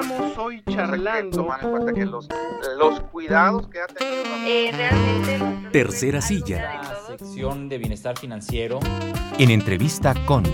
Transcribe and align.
Estamos 0.00 0.38
hoy 0.38 0.62
charlando. 0.66 1.46
que 1.94 2.06
los, 2.06 2.26
los 2.78 3.00
cuidados 3.12 3.68
que 3.68 3.82
ha 3.82 3.86
tenido. 3.86 4.24
Eh, 4.46 4.70
realmente. 4.74 5.68
Tercera 5.72 6.22
silla. 6.22 6.80
sección 7.06 7.68
de 7.68 7.76
bienestar 7.76 8.18
financiero. 8.18 8.80
En 9.38 9.50
entrevista 9.50 10.14
con. 10.24 10.44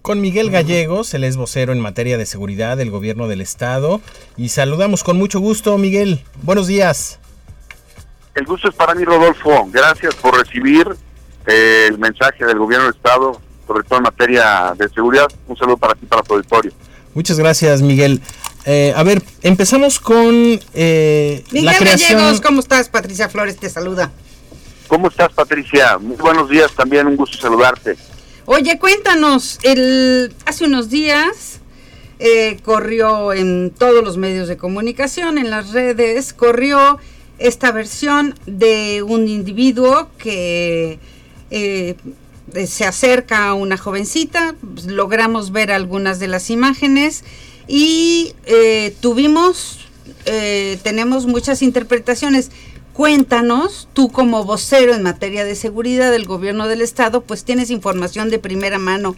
Con 0.00 0.22
Miguel 0.22 0.50
Gallegos, 0.50 1.12
él 1.12 1.24
es 1.24 1.36
vocero 1.36 1.72
en 1.72 1.80
materia 1.80 2.16
de 2.16 2.24
seguridad 2.24 2.78
del 2.78 2.90
gobierno 2.90 3.28
del 3.28 3.42
estado. 3.42 4.00
Y 4.38 4.48
saludamos 4.48 5.04
con 5.04 5.18
mucho 5.18 5.38
gusto, 5.38 5.76
Miguel. 5.76 6.24
Buenos 6.42 6.66
días. 6.66 7.20
El 8.34 8.46
gusto 8.46 8.70
es 8.70 8.74
para 8.74 8.94
mí, 8.94 9.04
Rodolfo. 9.04 9.68
Gracias 9.70 10.14
por 10.14 10.34
recibir 10.38 10.88
eh, 11.46 11.88
el 11.90 11.98
mensaje 11.98 12.46
del 12.46 12.58
gobierno 12.58 12.86
del 12.86 12.94
estado 12.94 13.49
sobre 13.70 13.84
todo 13.84 13.98
en 13.98 14.02
materia 14.02 14.74
de 14.76 14.88
seguridad. 14.88 15.28
Un 15.46 15.56
saludo 15.56 15.76
para 15.76 15.94
ti, 15.94 16.04
para 16.04 16.24
tu 16.24 16.34
auditorio. 16.34 16.72
Muchas 17.14 17.38
gracias, 17.38 17.82
Miguel. 17.82 18.20
Eh, 18.64 18.92
a 18.96 19.04
ver, 19.04 19.22
empezamos 19.42 20.00
con 20.00 20.58
eh, 20.74 21.44
Miguel 21.52 21.66
la 21.66 21.76
creación... 21.76 22.18
Gallegos, 22.18 22.40
¿cómo 22.40 22.58
estás? 22.58 22.88
Patricia 22.88 23.28
Flores 23.28 23.56
te 23.58 23.70
saluda. 23.70 24.10
¿Cómo 24.88 25.06
estás, 25.06 25.32
Patricia? 25.32 25.98
Muy 25.98 26.16
buenos 26.16 26.50
días, 26.50 26.72
también 26.72 27.06
un 27.06 27.14
gusto 27.14 27.38
saludarte. 27.38 27.96
Oye, 28.44 28.76
cuéntanos, 28.80 29.60
el, 29.62 30.34
hace 30.46 30.64
unos 30.64 30.90
días 30.90 31.60
eh, 32.18 32.58
corrió 32.64 33.32
en 33.32 33.70
todos 33.70 34.02
los 34.02 34.16
medios 34.16 34.48
de 34.48 34.56
comunicación, 34.56 35.38
en 35.38 35.48
las 35.48 35.70
redes, 35.70 36.32
corrió 36.32 36.98
esta 37.38 37.70
versión 37.70 38.34
de 38.46 39.04
un 39.04 39.28
individuo 39.28 40.08
que 40.18 40.98
eh, 41.50 41.96
eh, 41.96 41.96
se 42.66 42.84
acerca 42.84 43.48
a 43.48 43.54
una 43.54 43.76
jovencita, 43.76 44.54
logramos 44.86 45.52
ver 45.52 45.70
algunas 45.70 46.18
de 46.18 46.28
las 46.28 46.50
imágenes 46.50 47.24
y 47.68 48.34
eh, 48.46 48.94
tuvimos, 49.00 49.86
eh, 50.26 50.78
tenemos 50.82 51.26
muchas 51.26 51.62
interpretaciones. 51.62 52.50
Cuéntanos, 52.92 53.88
tú 53.92 54.10
como 54.10 54.44
vocero 54.44 54.94
en 54.94 55.02
materia 55.02 55.44
de 55.44 55.54
seguridad 55.54 56.10
del 56.10 56.26
gobierno 56.26 56.68
del 56.68 56.82
estado, 56.82 57.22
pues 57.22 57.44
tienes 57.44 57.70
información 57.70 58.28
de 58.30 58.38
primera 58.38 58.78
mano. 58.78 59.16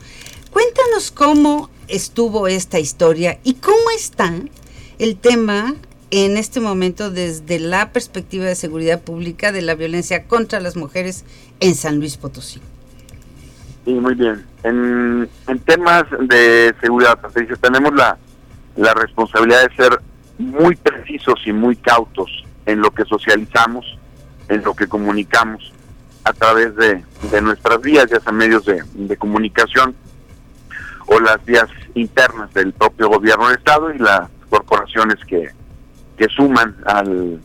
Cuéntanos 0.50 1.10
cómo 1.10 1.70
estuvo 1.88 2.46
esta 2.46 2.78
historia 2.78 3.38
y 3.42 3.54
cómo 3.54 3.90
está 3.96 4.34
el 4.98 5.16
tema 5.16 5.74
en 6.10 6.36
este 6.36 6.60
momento 6.60 7.10
desde 7.10 7.58
la 7.58 7.90
perspectiva 7.90 8.44
de 8.44 8.54
seguridad 8.54 9.00
pública 9.00 9.50
de 9.50 9.62
la 9.62 9.74
violencia 9.74 10.24
contra 10.24 10.60
las 10.60 10.76
mujeres 10.76 11.24
en 11.60 11.74
San 11.74 11.96
Luis 11.96 12.18
Potosí. 12.18 12.60
Sí, 13.84 13.92
muy 13.92 14.14
bien. 14.14 14.46
En, 14.62 15.28
temas 15.64 16.04
de 16.20 16.74
seguridad, 16.80 17.20
Patricia, 17.20 17.56
tenemos 17.56 17.92
la, 17.94 18.16
la 18.76 18.94
responsabilidad 18.94 19.68
de 19.68 19.74
ser 19.74 20.00
muy 20.38 20.76
precisos 20.76 21.40
y 21.46 21.52
muy 21.52 21.76
cautos 21.76 22.44
en 22.66 22.80
lo 22.80 22.90
que 22.92 23.04
socializamos, 23.04 23.98
en 24.48 24.62
lo 24.62 24.74
que 24.74 24.86
comunicamos 24.86 25.72
a 26.24 26.32
través 26.32 26.74
de, 26.76 27.02
nuestras 27.40 27.80
vías, 27.80 28.06
ya 28.08 28.20
sea 28.20 28.32
medios 28.32 28.64
de, 28.64 28.82
de, 28.94 29.16
comunicación 29.16 29.96
o 31.06 31.18
las 31.18 31.44
vías 31.44 31.66
internas 31.94 32.54
del 32.54 32.72
propio 32.72 33.08
gobierno 33.08 33.48
del 33.48 33.58
Estado 33.58 33.92
y 33.92 33.98
las 33.98 34.28
corporaciones 34.48 35.16
que, 35.26 35.50
que 36.16 36.28
suman 36.28 36.76
al, 36.86 37.40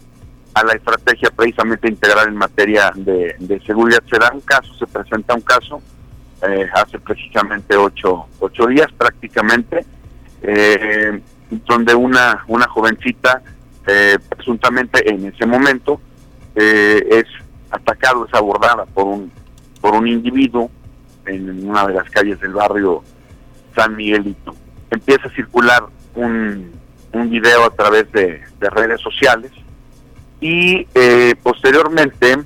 a 0.54 0.64
la 0.64 0.74
estrategia 0.74 1.32
precisamente 1.32 1.88
integral 1.88 2.28
en 2.28 2.36
materia 2.36 2.92
de, 2.96 3.36
de 3.40 3.60
seguridad. 3.62 4.04
Se 4.08 4.20
da 4.20 4.32
un 4.32 4.42
caso, 4.42 4.72
se 4.76 4.86
presenta 4.86 5.34
un 5.34 5.42
caso 5.42 5.82
eh, 6.44 6.70
hace 6.74 7.00
precisamente 7.00 7.76
ocho, 7.76 8.28
ocho 8.40 8.68
días 8.68 8.92
prácticamente, 8.96 9.86
eh, 10.42 11.20
donde 11.50 11.96
una, 11.96 12.44
una 12.48 12.68
jovencita, 12.68 13.42
eh, 13.88 14.18
presuntamente 14.30 15.10
en 15.10 15.26
ese 15.26 15.46
momento, 15.46 16.00
es 16.56 17.26
atacado, 17.70 18.26
es 18.26 18.34
abordada 18.34 18.86
por 18.88 19.06
un, 19.06 19.31
por 19.80 19.94
un 19.94 20.08
individuo 20.08 20.72
en 21.28 21.70
una 21.70 21.86
de 21.86 21.94
las 21.94 22.09
calles 22.09 22.40
del 22.40 22.53
barrio 22.53 23.03
San 23.76 23.96
Miguelito. 23.96 24.56
Empieza 24.90 25.28
a 25.28 25.36
circular 25.36 25.84
un, 26.16 26.72
un 27.12 27.30
video 27.30 27.64
a 27.64 27.70
través 27.70 28.12
de, 28.12 28.42
de 28.59 28.70
redes 28.72 29.00
sociales 29.02 29.52
y 30.42 30.88
posteriormente 31.44 32.38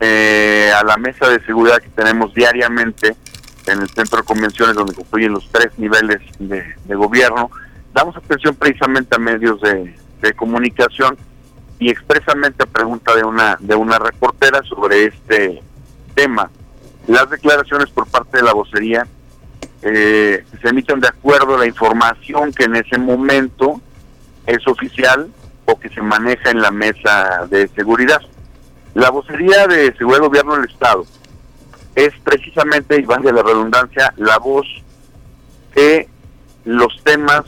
eh, 0.00 0.70
a 0.78 0.84
la 0.84 0.96
mesa 0.96 1.28
de 1.28 1.40
seguridad 1.44 1.78
que 1.78 1.88
tenemos 1.88 2.34
diariamente 2.34 3.16
en 3.66 3.80
el 3.80 3.88
centro 3.88 4.18
de 4.18 4.24
convenciones 4.24 4.74
donde 4.74 4.94
confluyen 4.94 5.32
los 5.32 5.48
tres 5.50 5.70
niveles 5.78 6.20
de, 6.38 6.94
gobierno, 6.94 7.50
damos 7.92 8.16
atención 8.16 8.54
precisamente 8.54 9.16
a 9.16 9.18
medios 9.18 9.60
de, 9.60 9.94
comunicación 10.34 11.16
y 11.78 11.88
expresamente 11.88 12.64
a 12.64 12.66
pregunta 12.66 13.14
de 13.14 13.22
una 13.22 13.56
de 13.60 13.76
una 13.76 13.96
reportera 13.96 14.60
sobre 14.64 15.04
este 15.04 15.62
tema. 16.16 16.50
Las 17.06 17.30
declaraciones 17.30 17.90
por 17.90 18.08
parte 18.08 18.38
de 18.38 18.42
la 18.42 18.52
vocería 18.52 19.06
eh, 19.82 20.44
se 20.60 20.68
emiten 20.68 20.98
de 20.98 21.06
acuerdo 21.06 21.54
a 21.54 21.58
la 21.58 21.66
información 21.66 22.52
que 22.52 22.64
en 22.64 22.74
ese 22.74 22.98
momento 22.98 23.80
es 24.46 24.66
oficial 24.66 25.30
o 25.66 25.78
que 25.78 25.88
se 25.90 26.02
maneja 26.02 26.50
en 26.50 26.60
la 26.60 26.72
mesa 26.72 27.46
de 27.48 27.68
seguridad. 27.68 28.20
La 28.96 29.10
vocería 29.10 29.66
de 29.66 29.94
Seguridad 29.94 30.20
del 30.20 30.28
Gobierno 30.28 30.56
del 30.56 30.70
Estado 30.70 31.04
es 31.94 32.14
precisamente, 32.24 32.98
y 32.98 33.02
de 33.02 33.32
la 33.32 33.42
redundancia, 33.42 34.14
la 34.16 34.38
voz 34.38 34.66
de 35.74 36.08
los 36.64 37.04
temas 37.04 37.42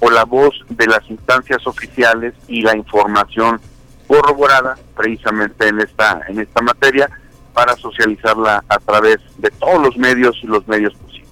o 0.00 0.10
la 0.10 0.24
voz 0.24 0.54
de 0.70 0.86
las 0.86 1.06
instancias 1.10 1.66
oficiales 1.66 2.32
y 2.48 2.62
la 2.62 2.74
información 2.74 3.60
corroborada 4.08 4.78
precisamente 4.96 5.68
en 5.68 5.80
esta 5.80 6.22
en 6.28 6.40
esta 6.40 6.62
materia 6.62 7.10
para 7.52 7.76
socializarla 7.76 8.64
a 8.66 8.78
través 8.78 9.18
de 9.36 9.50
todos 9.50 9.82
los 9.82 9.98
medios 9.98 10.34
y 10.42 10.46
los 10.46 10.66
medios 10.66 10.94
posibles. 10.94 11.28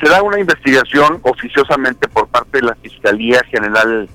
Se 0.00 0.08
da 0.08 0.22
una 0.22 0.38
investigación 0.38 1.18
oficiosamente 1.22 2.06
por 2.06 2.28
parte 2.28 2.58
de 2.58 2.66
la 2.66 2.76
Fiscalía 2.76 3.42
General 3.50 4.08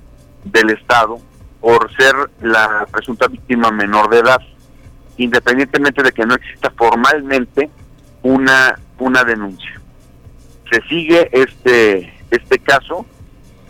del 0.45 0.69
Estado 0.69 1.19
por 1.61 1.95
ser 1.95 2.13
la 2.41 2.87
presunta 2.91 3.27
víctima 3.27 3.71
menor 3.71 4.09
de 4.09 4.19
edad, 4.19 4.41
independientemente 5.17 6.01
de 6.01 6.11
que 6.11 6.25
no 6.25 6.33
exista 6.33 6.71
formalmente 6.75 7.69
una, 8.23 8.77
una 8.97 9.23
denuncia. 9.23 9.79
Se 10.69 10.81
sigue 10.89 11.29
este, 11.31 12.13
este 12.31 12.59
caso. 12.59 13.05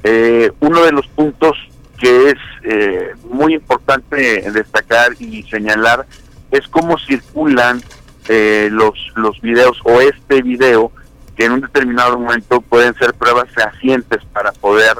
Eh, 0.03 0.51
uno 0.61 0.83
de 0.83 0.93
los 0.93 1.07
puntos 1.09 1.57
que 1.97 2.29
es 2.29 2.37
eh, 2.63 3.11
muy 3.29 3.53
importante 3.53 4.49
destacar 4.51 5.11
y 5.19 5.43
señalar 5.43 6.07
es 6.49 6.67
cómo 6.69 6.97
circulan 6.97 7.81
eh, 8.27 8.69
los, 8.71 8.93
los 9.15 9.39
videos 9.41 9.79
o 9.83 10.01
este 10.01 10.41
video 10.41 10.91
que 11.35 11.45
en 11.45 11.51
un 11.51 11.61
determinado 11.61 12.17
momento 12.17 12.61
pueden 12.61 12.95
ser 12.95 13.13
pruebas 13.13 13.49
fehacientes 13.51 14.23
para 14.33 14.51
poder 14.51 14.95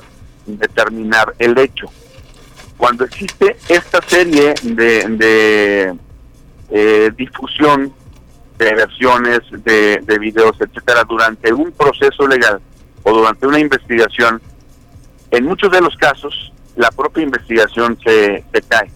determinar 0.46 1.34
el 1.40 1.58
hecho 1.58 1.90
cuando 2.81 3.05
existe 3.05 3.57
esta 3.69 4.01
serie 4.01 4.55
de, 4.63 5.95
eh, 6.71 7.11
difusión 7.15 7.93
de 8.57 8.73
versiones 8.73 9.41
de, 9.51 10.01
de 10.03 10.17
videos, 10.17 10.59
etcétera, 10.59 11.03
durante 11.03 11.53
un 11.53 11.71
proceso 11.73 12.27
legal 12.27 12.59
o 13.03 13.13
durante 13.13 13.45
una 13.45 13.59
investigación, 13.59 14.41
en 15.29 15.45
muchos 15.45 15.71
de 15.71 15.79
los 15.79 15.95
casos 15.95 16.51
la 16.75 16.89
propia 16.89 17.21
investigación 17.21 17.99
se, 18.03 18.43
se 18.51 18.61
cae. 18.63 18.89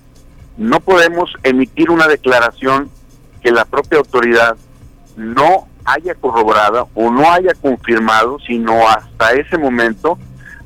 No 0.58 0.80
podemos 0.80 1.32
emitir 1.44 1.92
una 1.92 2.08
declaración 2.08 2.90
que 3.44 3.52
la 3.52 3.66
propia 3.66 4.00
autoridad 4.00 4.58
no 5.16 5.68
haya 5.86 6.16
corroborado 6.16 6.90
o 6.96 7.12
no 7.12 7.32
haya 7.32 7.54
confirmado, 7.54 8.40
sino 8.48 8.90
hasta 8.90 9.34
ese 9.34 9.60
momento 9.60 10.18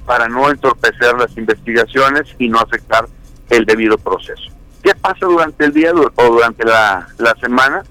para 0.10 0.28
no 0.28 0.50
entorpecer 0.50 1.16
las 1.20 1.38
investigaciones 1.38 2.36
y 2.40 2.50
no 2.50 2.58
afectar 2.58 3.08
el 3.48 3.64
debido 3.64 3.96
proceso. 3.96 4.52
¿Qué 4.82 4.96
pasa 4.96 5.28
durante 5.28 5.66
el 5.66 5.72
día 5.72 5.92
o 5.94 6.24
durante 6.24 6.66
la, 6.66 7.08
semana? 7.40 7.84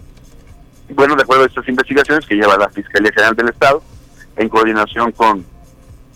Bueno, 0.88 1.14
de 1.14 1.22
acuerdo 1.22 1.44
a 1.44 1.46
estas 1.46 1.68
investigaciones 1.68 2.26
que 2.26 2.34
lleva 2.34 2.56
la 2.56 2.70
Fiscalía 2.70 3.12
General 3.12 3.36
del 3.36 3.50
Estado, 3.50 3.84
en 4.34 4.48
coordinación 4.48 5.12
con, 5.12 5.46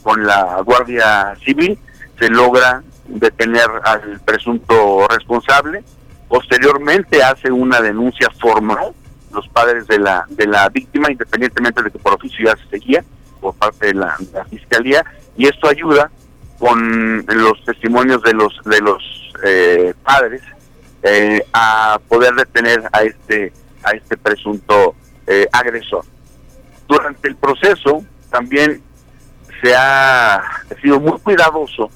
con 0.02 0.26
la 0.26 0.60
Guardia 0.62 1.36
Civil, 1.44 1.78
se 2.18 2.28
logra 2.28 2.82
detener 3.06 3.68
al 3.84 4.18
presunto 4.24 5.06
responsable. 5.06 5.84
Posteriormente 6.26 7.22
hace 7.22 7.52
una 7.52 7.80
denuncia 7.80 8.28
formal 8.40 8.92
los 9.32 9.46
padres 9.50 9.86
de 9.86 10.00
la 10.00 10.26
de 10.28 10.48
la 10.48 10.68
víctima, 10.68 11.12
independientemente 11.12 11.80
de 11.80 11.92
que 11.92 11.98
por 12.00 12.14
oficio 12.14 12.52
se 12.56 12.70
seguía 12.70 13.04
por 13.42 13.54
parte 13.56 13.88
de 13.88 13.94
la 13.94 14.16
fiscalía, 14.48 15.04
y 15.36 15.48
esto 15.48 15.68
ayuda 15.68 16.10
con 16.58 17.26
los 17.26 17.64
testimonios 17.64 18.22
de 18.22 18.32
los 18.34 18.54
de 18.64 18.80
los 18.80 19.02
eh, 19.44 19.92
padres 20.04 20.42
eh, 21.02 21.44
a 21.52 22.00
poder 22.08 22.32
detener 22.34 22.88
a 22.92 23.02
este 23.02 23.52
a 23.82 23.90
este 23.90 24.16
presunto 24.16 24.94
eh, 25.26 25.48
agresor. 25.52 26.04
Durante 26.86 27.28
el 27.28 27.34
proceso 27.34 28.04
también 28.30 28.80
se 29.60 29.74
ha 29.74 30.40
sido 30.80 31.00
muy 31.00 31.18
cuidadoso 31.18 31.90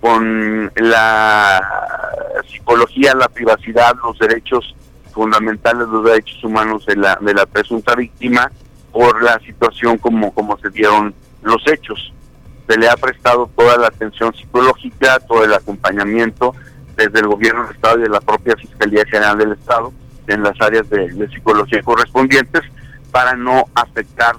con 0.00 0.70
la 0.76 2.42
psicología, 2.48 3.14
la 3.14 3.28
privacidad, 3.28 3.94
los 4.02 4.16
derechos 4.18 4.76
fundamentales, 5.12 5.88
los 5.88 6.04
derechos 6.04 6.44
humanos 6.44 6.86
de 6.86 6.96
la, 6.96 7.18
de 7.20 7.34
la 7.34 7.46
presunta 7.46 7.94
víctima 7.94 8.50
por 8.94 9.24
la 9.24 9.40
situación 9.40 9.98
como, 9.98 10.32
como 10.32 10.56
se 10.58 10.70
dieron 10.70 11.12
los 11.42 11.60
hechos. 11.66 12.12
Se 12.68 12.78
le 12.78 12.88
ha 12.88 12.96
prestado 12.96 13.50
toda 13.56 13.76
la 13.76 13.88
atención 13.88 14.32
psicológica, 14.32 15.18
todo 15.18 15.44
el 15.44 15.52
acompañamiento 15.52 16.54
desde 16.96 17.18
el 17.18 17.26
gobierno 17.26 17.64
del 17.64 17.74
Estado 17.74 17.98
y 17.98 18.02
de 18.02 18.08
la 18.08 18.20
propia 18.20 18.54
Fiscalía 18.54 19.04
General 19.04 19.36
del 19.36 19.52
Estado 19.52 19.92
en 20.28 20.44
las 20.44 20.58
áreas 20.60 20.88
de, 20.88 21.28
psicología 21.28 21.82
correspondientes 21.82 22.62
para 23.10 23.34
no 23.34 23.64
afectar 23.74 24.36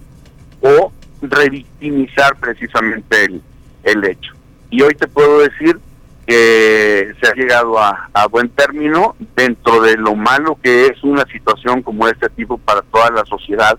o 0.61 0.93
revictimizar 1.21 2.37
precisamente 2.37 3.25
el, 3.25 3.41
el 3.83 4.05
hecho. 4.05 4.31
Y 4.69 4.81
hoy 4.83 4.95
te 4.95 5.07
puedo 5.07 5.39
decir 5.39 5.77
que 6.25 7.13
se 7.21 7.27
ha 7.27 7.33
llegado 7.33 7.77
a, 7.77 8.09
a 8.13 8.27
buen 8.27 8.47
término 8.47 9.17
dentro 9.35 9.81
de 9.81 9.97
lo 9.97 10.15
malo 10.15 10.57
que 10.63 10.87
es 10.87 11.03
una 11.03 11.25
situación 11.25 11.83
como 11.83 12.07
este 12.07 12.29
tipo 12.29 12.57
para 12.57 12.81
toda 12.83 13.11
la 13.11 13.25
sociedad, 13.25 13.77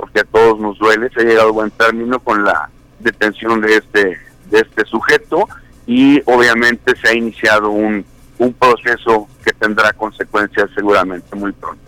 porque 0.00 0.20
a 0.20 0.24
todos 0.24 0.58
nos 0.58 0.78
duele, 0.78 1.10
se 1.10 1.20
ha 1.20 1.24
llegado 1.24 1.50
a 1.50 1.52
buen 1.52 1.70
término 1.70 2.18
con 2.20 2.42
la 2.42 2.70
detención 3.00 3.60
de 3.60 3.76
este, 3.76 4.18
de 4.50 4.60
este 4.60 4.86
sujeto 4.86 5.46
y 5.86 6.22
obviamente 6.24 6.94
se 6.96 7.08
ha 7.08 7.14
iniciado 7.14 7.68
un, 7.68 8.04
un 8.38 8.52
proceso 8.54 9.28
que 9.44 9.52
tendrá 9.52 9.92
consecuencias 9.92 10.70
seguramente 10.74 11.36
muy 11.36 11.52
pronto. 11.52 11.80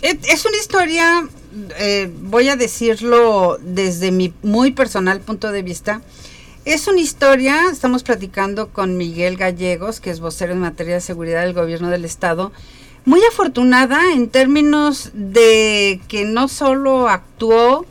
Es 0.00 0.44
una 0.46 0.56
historia, 0.56 1.28
eh, 1.78 2.10
voy 2.22 2.48
a 2.48 2.56
decirlo 2.56 3.58
desde 3.60 4.10
mi 4.10 4.32
muy 4.42 4.70
personal 4.72 5.20
punto 5.20 5.52
de 5.52 5.62
vista. 5.62 6.00
Es 6.64 6.88
una 6.88 7.00
historia, 7.00 7.64
estamos 7.70 8.04
platicando 8.04 8.68
con 8.68 8.96
Miguel 8.96 9.36
Gallegos, 9.36 10.00
que 10.00 10.10
es 10.10 10.20
vocero 10.20 10.52
en 10.52 10.60
materia 10.60 10.94
de 10.94 11.00
seguridad 11.00 11.42
del 11.42 11.52
gobierno 11.52 11.90
del 11.90 12.04
estado, 12.06 12.52
muy 13.06 13.22
afortunada 13.24 14.12
en 14.12 14.28
términos 14.28 15.10
de 15.14 16.00
que 16.08 16.24
no 16.24 16.48
solo 16.48 17.08
actuó, 17.08 17.86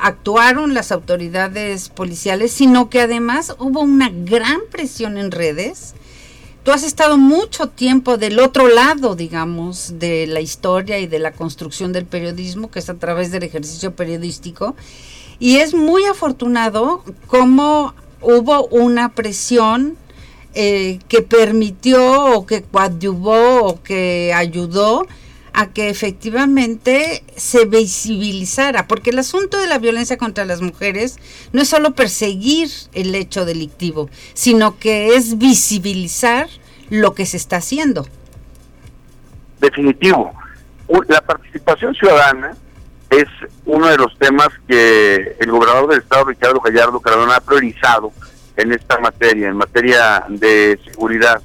actuaron 0.00 0.72
las 0.72 0.92
autoridades 0.92 1.88
policiales, 1.88 2.52
sino 2.52 2.88
que 2.88 3.00
además 3.00 3.56
hubo 3.58 3.80
una 3.80 4.08
gran 4.08 4.60
presión 4.70 5.18
en 5.18 5.32
redes. 5.32 5.94
Tú 6.62 6.70
has 6.70 6.84
estado 6.84 7.18
mucho 7.18 7.68
tiempo 7.68 8.16
del 8.18 8.38
otro 8.38 8.68
lado, 8.68 9.16
digamos, 9.16 9.98
de 9.98 10.28
la 10.28 10.40
historia 10.40 11.00
y 11.00 11.08
de 11.08 11.18
la 11.18 11.32
construcción 11.32 11.92
del 11.92 12.06
periodismo, 12.06 12.70
que 12.70 12.78
es 12.78 12.88
a 12.88 12.94
través 12.94 13.32
del 13.32 13.42
ejercicio 13.42 13.96
periodístico. 13.96 14.76
Y 15.40 15.56
es 15.56 15.74
muy 15.74 16.04
afortunado 16.04 17.02
cómo 17.26 17.94
hubo 18.22 18.66
una 18.68 19.12
presión 19.12 19.96
eh, 20.58 21.00
que 21.08 21.20
permitió 21.20 22.34
o 22.34 22.46
que 22.46 22.62
coadyuvó 22.62 23.62
o 23.66 23.82
que 23.82 24.32
ayudó 24.34 25.06
a 25.52 25.66
que 25.66 25.90
efectivamente 25.90 27.22
se 27.36 27.66
visibilizara, 27.66 28.88
porque 28.88 29.10
el 29.10 29.18
asunto 29.18 29.58
de 29.58 29.66
la 29.66 29.78
violencia 29.78 30.16
contra 30.16 30.46
las 30.46 30.62
mujeres 30.62 31.18
no 31.52 31.60
es 31.60 31.68
solo 31.68 31.94
perseguir 31.94 32.70
el 32.94 33.14
hecho 33.14 33.44
delictivo, 33.44 34.08
sino 34.32 34.78
que 34.78 35.14
es 35.14 35.36
visibilizar 35.36 36.48
lo 36.88 37.14
que 37.14 37.26
se 37.26 37.36
está 37.36 37.56
haciendo. 37.56 38.06
Definitivo. 39.60 40.32
La 41.08 41.20
participación 41.20 41.94
ciudadana 41.94 42.56
es 43.10 43.28
uno 43.66 43.88
de 43.88 43.98
los 43.98 44.18
temas 44.18 44.48
que 44.66 45.36
el 45.38 45.50
gobernador 45.50 45.90
del 45.90 45.98
estado, 45.98 46.24
Ricardo 46.24 46.60
Gallardo 46.60 46.98
Cardona, 47.00 47.36
ha 47.36 47.40
priorizado 47.40 48.10
en 48.56 48.72
esta 48.72 48.98
materia, 48.98 49.48
en 49.48 49.56
materia 49.56 50.24
de 50.28 50.78
seguridad. 50.84 51.40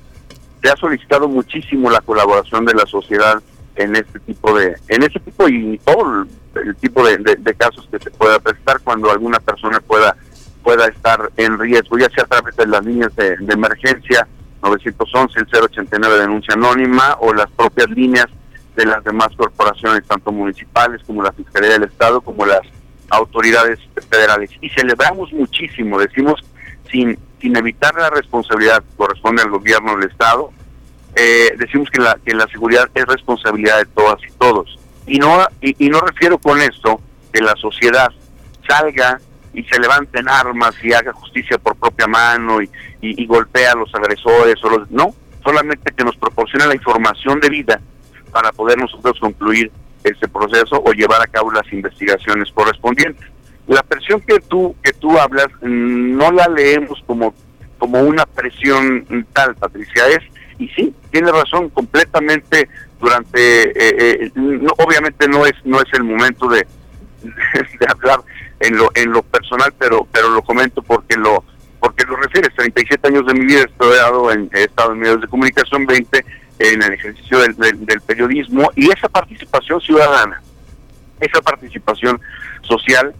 Se 0.61 0.69
ha 0.69 0.75
solicitado 0.75 1.27
muchísimo 1.27 1.89
la 1.89 2.01
colaboración 2.01 2.65
de 2.65 2.73
la 2.73 2.85
sociedad 2.85 3.41
en 3.75 3.95
este 3.95 4.19
tipo 4.19 4.57
de, 4.57 4.75
en 4.89 5.03
este 5.03 5.19
tipo 5.19 5.47
y 5.47 5.79
todo 5.83 6.25
el, 6.55 6.75
tipo 6.75 7.05
de, 7.05 7.17
de- 7.17 7.35
de 7.37 7.53
casos 7.55 7.87
que 7.91 7.99
se 7.99 8.11
pueda 8.11 8.39
prestar 8.39 8.79
cuando 8.81 9.09
alguna 9.11 9.39
persona 9.39 9.79
pueda 9.79 10.15
pueda 10.63 10.85
estar 10.85 11.31
en 11.37 11.57
riesgo, 11.57 11.97
ya 11.97 12.07
sea 12.11 12.23
a 12.23 12.27
través 12.27 12.55
de 12.55 12.67
las 12.67 12.85
líneas 12.85 13.15
de, 13.15 13.35
de 13.37 13.53
emergencia 13.53 14.27
911, 14.61 15.39
el 15.39 15.47
089 15.51 16.19
denuncia 16.19 16.53
anónima 16.53 17.17
o 17.19 17.33
las 17.33 17.49
propias 17.51 17.89
líneas 17.89 18.27
de 18.75 18.85
las 18.85 19.03
demás 19.03 19.29
corporaciones, 19.35 20.05
tanto 20.07 20.31
municipales 20.31 21.01
como 21.07 21.23
la 21.23 21.31
Fiscalía 21.31 21.71
del 21.71 21.83
Estado, 21.85 22.21
como 22.21 22.45
las 22.45 22.61
autoridades 23.09 23.79
federales. 24.09 24.51
Y 24.61 24.69
celebramos 24.69 25.33
muchísimo, 25.33 25.97
decimos, 25.99 26.39
sin, 26.91 27.17
sin 27.39 27.55
evitar 27.55 27.95
la 27.95 28.09
responsabilidad 28.09 28.83
que 28.83 28.95
corresponde 28.95 29.41
al 29.41 29.49
gobierno 29.49 29.95
del 29.95 30.09
Estado, 30.09 30.51
eh, 31.15 31.53
decimos 31.57 31.89
que 31.89 32.01
la, 32.01 32.17
que 32.23 32.33
la 32.33 32.47
seguridad 32.47 32.89
es 32.93 33.05
responsabilidad 33.05 33.79
de 33.79 33.85
todas 33.85 34.19
y 34.23 34.31
todos. 34.37 34.79
Y 35.07 35.19
no, 35.19 35.45
y, 35.61 35.89
no 35.89 35.99
refiero 35.99 36.37
con 36.37 36.61
esto 36.61 37.01
que 37.33 37.41
la 37.41 37.55
sociedad 37.55 38.11
salga 38.67 39.19
y 39.53 39.63
se 39.63 39.79
levante 39.79 40.19
en 40.19 40.29
armas 40.29 40.75
y 40.83 40.93
haga 40.93 41.11
justicia 41.13 41.57
por 41.57 41.75
propia 41.75 42.07
mano 42.07 42.61
y, 42.61 42.69
y, 43.01 43.21
y 43.21 43.25
golpea 43.25 43.73
a 43.73 43.75
los 43.75 43.93
agresores 43.93 44.63
o 44.63 44.69
los 44.69 44.91
no 44.91 45.13
solamente 45.43 45.91
que 45.91 46.03
nos 46.03 46.15
proporcione 46.15 46.67
la 46.67 46.75
información 46.75 47.39
debida 47.39 47.81
para 48.31 48.51
poder 48.51 48.77
nosotros 48.77 49.19
concluir 49.19 49.71
este 50.03 50.27
proceso 50.27 50.81
o 50.83 50.93
llevar 50.93 51.21
a 51.21 51.27
cabo 51.27 51.51
las 51.51 51.71
investigaciones 51.73 52.51
correspondientes. 52.51 53.25
La 53.71 53.83
presión 53.83 54.19
que 54.19 54.37
tú 54.41 54.75
que 54.83 54.91
tú 54.91 55.17
hablas 55.17 55.47
mm, 55.61 56.17
no 56.17 56.29
la 56.33 56.45
leemos 56.49 57.01
como 57.07 57.33
como 57.77 58.01
una 58.01 58.25
presión 58.25 59.25
tal, 59.31 59.55
Patricia, 59.55 60.07
es 60.09 60.19
y 60.59 60.67
sí, 60.75 60.93
tiene 61.09 61.31
razón 61.31 61.69
completamente 61.69 62.67
durante 62.99 63.69
eh, 63.69 64.25
eh, 64.25 64.31
no, 64.35 64.73
obviamente 64.77 65.25
no 65.29 65.45
es 65.45 65.53
no 65.63 65.77
es 65.77 65.85
el 65.93 66.03
momento 66.03 66.49
de, 66.49 66.67
de 67.23 67.87
hablar 67.87 68.19
en 68.59 68.75
lo 68.75 68.91
en 68.93 69.13
lo 69.13 69.23
personal, 69.23 69.73
pero 69.79 70.05
pero 70.11 70.29
lo 70.31 70.41
comento 70.41 70.81
porque 70.81 71.15
lo 71.15 71.45
porque 71.79 72.03
lo 72.03 72.17
refieres, 72.17 72.53
37 72.57 73.07
años 73.07 73.25
de 73.25 73.33
mi 73.35 73.45
vida 73.45 73.61
he 73.61 73.71
estado 73.71 74.31
en, 74.33 74.49
he 74.53 74.63
estado 74.65 74.91
en 74.91 74.99
medios 74.99 75.21
de 75.21 75.27
comunicación, 75.29 75.85
20 75.85 76.25
en 76.59 76.83
el 76.83 76.91
ejercicio 76.91 77.39
del, 77.39 77.55
del 77.55 78.01
periodismo 78.01 78.69
y 78.75 78.91
esa 78.91 79.07
participación 79.07 79.79
ciudadana, 79.79 80.41
esa 81.21 81.41
participación 81.41 82.19
social 82.63 83.15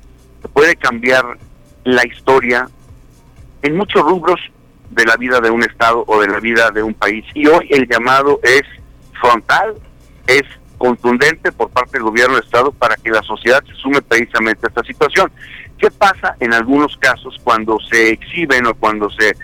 puede 0.47 0.75
cambiar 0.75 1.37
la 1.83 2.05
historia 2.05 2.69
en 3.61 3.75
muchos 3.75 4.01
rubros 4.01 4.39
de 4.89 5.05
la 5.05 5.15
vida 5.15 5.39
de 5.39 5.49
un 5.49 5.63
estado 5.63 6.03
o 6.07 6.21
de 6.21 6.27
la 6.27 6.39
vida 6.39 6.69
de 6.71 6.83
un 6.83 6.93
país. 6.93 7.25
Y 7.33 7.47
hoy 7.47 7.67
el 7.69 7.87
llamado 7.87 8.39
es 8.43 8.63
frontal, 9.19 9.75
es 10.27 10.43
contundente 10.77 11.51
por 11.51 11.69
parte 11.69 11.93
del 11.93 12.03
gobierno 12.03 12.35
del 12.35 12.43
estado 12.43 12.71
para 12.71 12.95
que 12.95 13.11
la 13.11 13.21
sociedad 13.21 13.63
se 13.65 13.73
sume 13.75 14.01
precisamente 14.01 14.65
a 14.65 14.69
esta 14.69 14.83
situación. 14.83 15.31
¿Qué 15.77 15.89
pasa 15.91 16.35
en 16.39 16.53
algunos 16.53 16.97
casos 16.97 17.39
cuando 17.43 17.79
se 17.79 18.09
exhiben 18.09 18.65
o 18.65 18.73
cuando 18.73 19.09
se, 19.09 19.35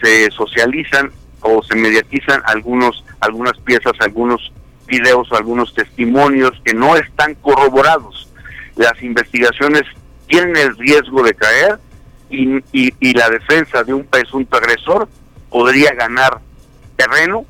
se 0.00 0.30
socializan 0.30 1.10
o 1.40 1.62
se 1.62 1.76
mediatizan 1.76 2.42
algunos 2.44 3.04
algunas 3.20 3.56
piezas, 3.58 3.92
algunos 4.00 4.52
videos 4.86 5.30
algunos 5.32 5.74
testimonios 5.74 6.52
que 6.64 6.74
no 6.74 6.96
están 6.96 7.34
corroborados? 7.36 8.28
Las 8.76 9.02
investigaciones 9.02 9.82
tienen 10.28 10.56
el 10.56 10.76
riesgo 10.76 11.22
de 11.22 11.34
caer 11.34 11.78
y, 12.30 12.58
y, 12.72 12.92
y 13.00 13.12
la 13.14 13.28
defensa 13.30 13.82
de 13.82 13.94
un 13.94 14.04
presunto 14.04 14.56
agresor 14.56 15.08
podría 15.50 15.92
ganar 15.94 16.38
terreno 16.96 17.44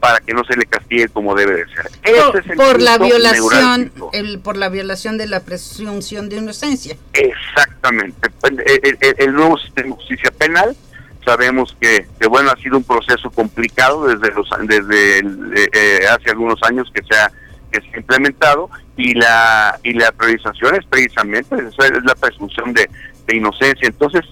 para 0.00 0.20
que 0.20 0.32
no 0.32 0.44
se 0.44 0.56
le 0.56 0.64
castigue 0.66 1.08
como 1.08 1.34
debe 1.34 1.56
de 1.56 1.66
ser. 1.74 1.90
Por, 2.30 2.36
es 2.38 2.56
por 2.56 2.80
la 2.80 2.98
violación, 2.98 3.92
el, 4.12 4.38
por 4.38 4.56
la 4.56 4.68
violación 4.68 5.18
de 5.18 5.26
la 5.26 5.40
presunción 5.40 6.28
de 6.28 6.36
inocencia. 6.36 6.96
Exactamente. 7.14 8.28
El, 8.44 8.60
el- 9.00 9.14
el 9.18 9.32
nuevo 9.32 9.58
sistema 9.58 9.88
de 9.88 9.94
justicia 9.94 10.30
penal, 10.30 10.76
sabemos 11.24 11.76
que, 11.80 12.06
que, 12.20 12.28
bueno, 12.28 12.50
ha 12.50 12.56
sido 12.62 12.76
un 12.76 12.84
proceso 12.84 13.30
complicado 13.30 14.06
desde 14.06 14.32
los 14.34 14.48
desde 14.68 15.18
el- 15.18 15.52
eh, 15.56 15.68
eh, 15.72 16.00
hace 16.08 16.30
algunos 16.30 16.62
años 16.62 16.88
que 16.94 17.02
se 17.02 17.18
ha 17.18 17.32
que 17.72 17.80
se 17.80 17.88
ha 17.94 17.98
implementado 17.98 18.70
y 18.98 19.14
la 19.14 19.78
y 19.84 19.92
la 19.94 20.10
priorización 20.12 20.74
es 20.74 20.84
precisamente 20.84 21.54
esa 21.56 21.86
es 21.86 22.04
la 22.04 22.14
presunción 22.16 22.74
de, 22.74 22.90
de 23.26 23.36
inocencia. 23.36 23.86
Entonces, 23.88 24.22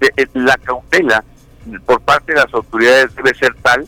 de- 0.00 0.12
eh, 0.16 0.26
la 0.34 0.56
cautela 0.58 1.24
por 1.86 2.00
parte 2.02 2.32
de 2.34 2.40
las 2.40 2.52
autoridades 2.52 3.14
debe 3.14 3.34
ser 3.34 3.54
tal 3.62 3.86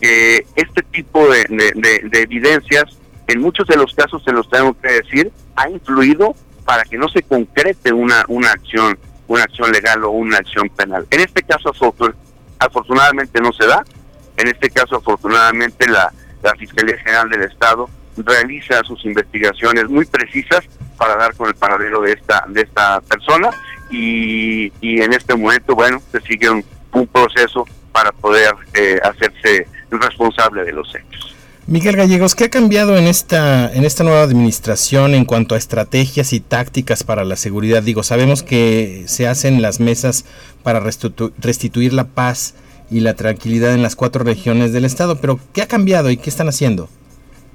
que 0.00 0.46
este 0.56 0.82
tipo 0.84 1.28
de, 1.28 1.44
de- 1.50 1.72
de- 1.74 2.08
de 2.08 2.22
evidencias, 2.22 2.84
en 3.26 3.40
muchos 3.40 3.66
de 3.66 3.76
los 3.76 3.92
casos, 3.94 4.22
se 4.24 4.32
los 4.32 4.48
tengo 4.48 4.72
que 4.80 4.92
decir, 4.92 5.30
ha 5.56 5.68
influido 5.68 6.34
para 6.64 6.84
que 6.84 6.96
no 6.96 7.08
se 7.08 7.22
concrete 7.22 7.92
una, 7.92 8.24
una 8.28 8.50
acción 8.52 8.96
una 9.26 9.44
acción 9.44 9.70
legal 9.70 10.02
o 10.04 10.10
una 10.10 10.38
acción 10.38 10.68
penal. 10.70 11.06
En 11.10 11.20
este 11.20 11.42
caso, 11.44 11.72
afortun- 11.72 12.14
afortunadamente 12.58 13.40
no 13.40 13.52
se 13.52 13.66
da. 13.66 13.84
En 14.36 14.48
este 14.48 14.70
caso, 14.70 14.96
afortunadamente, 14.96 15.88
la, 15.88 16.12
la 16.42 16.54
Fiscalía 16.56 16.96
General 16.98 17.28
del 17.28 17.42
Estado 17.44 17.88
realiza 18.16 18.82
sus 18.84 19.04
investigaciones 19.04 19.88
muy 19.88 20.04
precisas 20.04 20.60
para 20.96 21.16
dar 21.16 21.34
con 21.34 21.48
el 21.48 21.54
paradero 21.54 22.02
de 22.02 22.12
esta 22.12 22.44
de 22.48 22.62
esta 22.62 23.00
persona 23.00 23.50
y, 23.90 24.72
y 24.80 25.00
en 25.00 25.12
este 25.12 25.34
momento 25.34 25.74
bueno 25.74 26.02
se 26.12 26.20
sigue 26.20 26.50
un, 26.50 26.64
proceso 27.12 27.64
para 27.92 28.12
poder 28.12 28.52
eh, 28.74 28.98
hacerse 29.02 29.66
responsable 29.90 30.64
de 30.64 30.72
los 30.72 30.92
hechos. 30.94 31.34
Miguel 31.66 31.94
Gallegos, 31.96 32.34
¿qué 32.34 32.44
ha 32.44 32.50
cambiado 32.50 32.96
en 32.96 33.06
esta, 33.06 33.72
en 33.72 33.84
esta 33.84 34.02
nueva 34.02 34.22
administración 34.22 35.14
en 35.14 35.24
cuanto 35.24 35.54
a 35.54 35.58
estrategias 35.58 36.32
y 36.32 36.40
tácticas 36.40 37.04
para 37.04 37.24
la 37.24 37.36
seguridad? 37.36 37.82
Digo, 37.82 38.02
sabemos 38.02 38.42
que 38.42 39.04
se 39.06 39.28
hacen 39.28 39.62
las 39.62 39.78
mesas 39.78 40.24
para 40.64 40.80
restitu- 40.80 41.32
restituir 41.38 41.92
la 41.92 42.08
paz 42.08 42.54
y 42.90 43.00
la 43.00 43.14
tranquilidad 43.14 43.72
en 43.72 43.82
las 43.82 43.94
cuatro 43.94 44.24
regiones 44.24 44.72
del 44.72 44.84
estado, 44.84 45.20
pero 45.20 45.38
¿qué 45.52 45.62
ha 45.62 45.68
cambiado 45.68 46.10
y 46.10 46.16
qué 46.16 46.28
están 46.28 46.48
haciendo? 46.48 46.88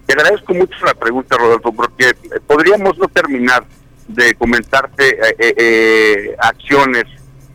Te 0.05 0.13
agradezco 0.13 0.53
mucho 0.53 0.85
la 0.85 0.93
pregunta, 0.93 1.35
Rodolfo, 1.37 1.73
porque 1.73 2.09
eh, 2.09 2.15
podríamos 2.45 2.97
no 2.97 3.07
terminar 3.07 3.65
de 4.07 4.35
comentarte 4.35 5.17
eh, 5.17 5.55
eh, 5.57 6.35
acciones 6.39 7.05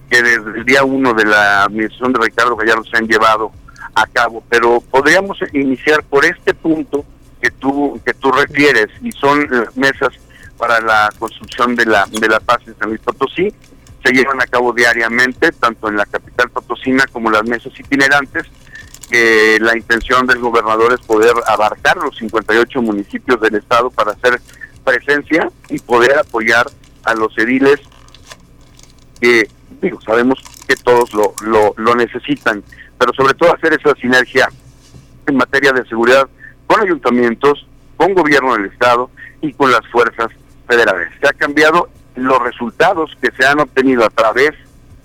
que 0.08 0.20
desde 0.20 0.58
el 0.58 0.64
día 0.64 0.82
uno 0.82 1.14
de 1.14 1.24
la 1.24 1.62
administración 1.64 2.12
de 2.12 2.20
Ricardo 2.24 2.56
Gallardo 2.56 2.82
se 2.84 2.96
han 2.96 3.06
llevado 3.06 3.52
a 3.94 4.06
cabo, 4.06 4.42
pero 4.48 4.80
podríamos 4.80 5.38
iniciar 5.52 6.02
por 6.02 6.24
este 6.24 6.54
punto 6.54 7.04
que 7.40 7.52
tú 7.52 8.00
que 8.04 8.14
tú 8.14 8.32
refieres 8.32 8.88
y 9.00 9.12
son 9.12 9.46
las 9.48 9.76
mesas 9.76 10.10
para 10.58 10.80
la 10.80 11.08
construcción 11.18 11.76
de 11.76 11.86
la 11.86 12.04
de 12.06 12.28
la 12.28 12.40
paz 12.40 12.58
en 12.66 12.76
San 12.76 12.88
Luis 12.88 13.00
Potosí. 13.00 13.54
Se 14.04 14.12
llevan 14.12 14.42
a 14.42 14.46
cabo 14.46 14.72
diariamente 14.72 15.52
tanto 15.52 15.88
en 15.88 15.96
la 15.96 16.06
capital 16.06 16.50
potosina 16.50 17.04
como 17.12 17.30
las 17.30 17.44
mesas 17.44 17.72
itinerantes 17.78 18.46
que 19.10 19.58
la 19.60 19.76
intención 19.76 20.26
del 20.26 20.38
gobernador 20.38 20.92
es 20.92 21.00
poder 21.00 21.32
abarcar 21.46 21.96
los 21.96 22.16
58 22.16 22.82
municipios 22.82 23.40
del 23.40 23.56
estado 23.56 23.90
para 23.90 24.12
hacer 24.12 24.40
presencia 24.84 25.50
y 25.68 25.78
poder 25.78 26.18
apoyar 26.18 26.66
a 27.04 27.14
los 27.14 27.36
ediles 27.36 27.80
que 29.20 29.48
digo, 29.80 30.00
sabemos 30.00 30.38
que 30.66 30.76
todos 30.76 31.12
lo, 31.14 31.34
lo, 31.42 31.74
lo 31.76 31.94
necesitan, 31.94 32.62
pero 32.98 33.12
sobre 33.14 33.34
todo 33.34 33.54
hacer 33.54 33.72
esa 33.72 33.94
sinergia 33.96 34.48
en 35.26 35.36
materia 35.36 35.72
de 35.72 35.86
seguridad 35.86 36.28
con 36.66 36.80
ayuntamientos, 36.80 37.66
con 37.96 38.14
gobierno 38.14 38.54
del 38.54 38.66
estado 38.66 39.10
y 39.40 39.52
con 39.52 39.70
las 39.70 39.86
fuerzas 39.88 40.28
federales. 40.68 41.10
Se 41.20 41.28
ha 41.28 41.32
cambiado 41.32 41.88
los 42.14 42.40
resultados 42.42 43.16
que 43.20 43.30
se 43.32 43.46
han 43.46 43.60
obtenido 43.60 44.04
a 44.04 44.10
través 44.10 44.52